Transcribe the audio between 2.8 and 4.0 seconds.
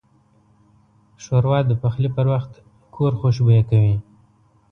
کور خوشبویه کوي.